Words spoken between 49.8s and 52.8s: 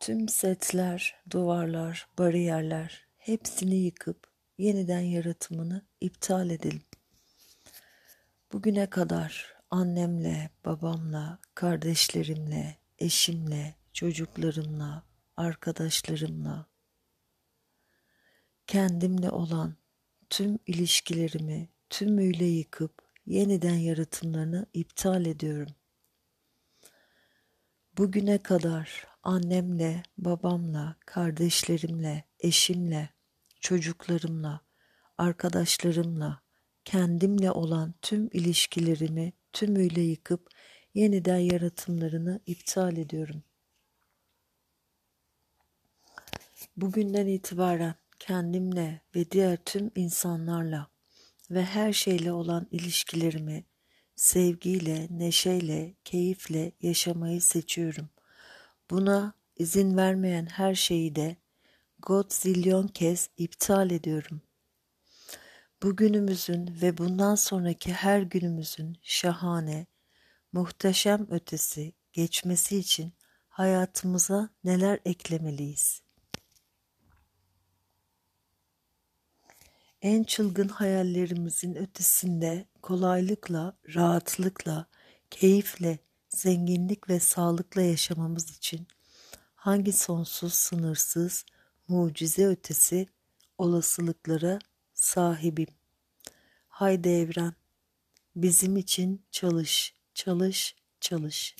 insanlarla ve her şeyle olan